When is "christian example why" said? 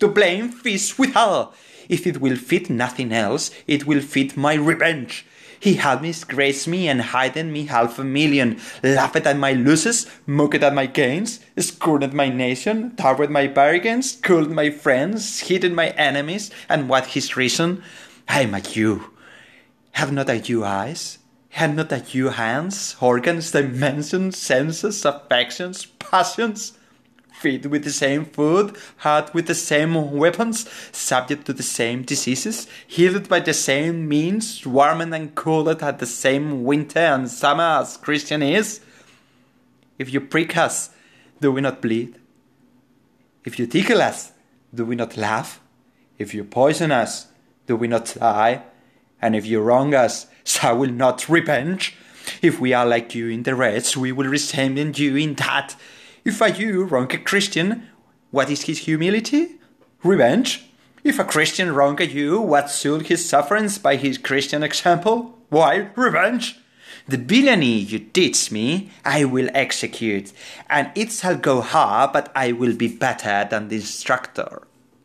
64.16-65.90